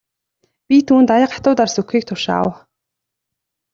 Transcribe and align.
Би 0.67 0.77
түүнд 0.91 1.09
аяга 1.15 1.27
хатуу 1.33 1.55
дарс 1.59 1.75
өгөхийг 1.81 2.05
тушаав. 2.09 2.49